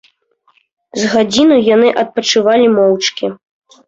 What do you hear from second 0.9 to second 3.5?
З гадзіну яны адпачывалі моўчкі.